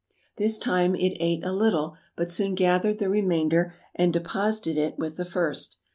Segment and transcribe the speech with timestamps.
[0.37, 5.15] This time it ate a little, but soon gathered the remainder and deposited it with
[5.15, 5.77] the first.